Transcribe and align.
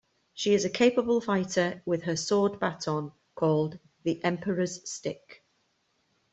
She 0.33 0.55
is 0.55 0.65
a 0.65 0.69
capable 0.71 1.21
fighter 1.21 1.83
with 1.85 2.01
her 2.05 2.15
sword 2.15 2.59
baton, 2.59 3.11
called 3.35 3.77
the 4.01 4.19
"Emperor's 4.23 4.89
Stick". 4.89 5.45